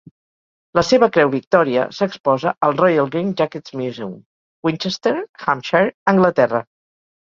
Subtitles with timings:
[0.79, 4.19] La seva Creu Victòria s'exposa al Royal Green Jackets Museum,
[4.73, 5.17] Winchester,
[5.49, 6.69] Hampshire, Anglaterra.